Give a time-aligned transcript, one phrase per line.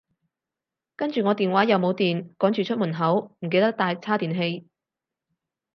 [0.95, 4.67] 跟住我電話又冇電，趕住出門口，唔記得帶叉電器